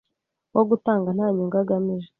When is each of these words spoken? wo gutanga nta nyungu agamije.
wo 0.55 0.63
gutanga 0.69 1.09
nta 1.15 1.27
nyungu 1.33 1.55
agamije. 1.61 2.09